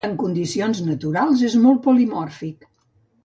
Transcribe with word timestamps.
En 0.07 0.13
condicions 0.21 0.79
naturals 0.85 1.45
és 1.49 1.57
molt 1.67 1.83
polimòrfic. 1.87 2.69